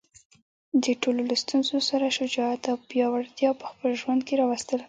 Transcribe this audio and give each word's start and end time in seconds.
د 0.83 0.85
ټولو 1.01 1.21
له 1.29 1.35
ستونزو 1.43 1.77
سره 1.89 2.05
شجاعت 2.17 2.61
او 2.71 2.77
پیاوړتیا 2.89 3.49
په 3.59 3.65
خپل 3.71 3.89
ژوند 4.01 4.21
کې 4.27 4.33
راوستل. 4.41 4.79